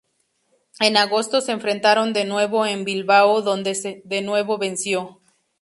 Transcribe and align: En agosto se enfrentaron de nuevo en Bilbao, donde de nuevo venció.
En 0.79 0.97
agosto 0.97 1.41
se 1.41 1.51
enfrentaron 1.51 2.11
de 2.11 2.25
nuevo 2.25 2.65
en 2.65 2.85
Bilbao, 2.85 3.43
donde 3.43 4.01
de 4.03 4.21
nuevo 4.23 4.57
venció. 4.57 5.19